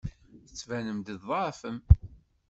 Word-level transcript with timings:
Tettbanem-d 0.47 1.07
tḍeɛfem. 1.17 1.77